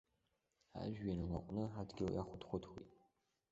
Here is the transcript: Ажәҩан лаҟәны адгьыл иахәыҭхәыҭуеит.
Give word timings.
Ажәҩан 0.81 1.21
лаҟәны 1.29 1.63
адгьыл 1.79 2.09
иахәыҭхәыҭуеит. 2.13 2.91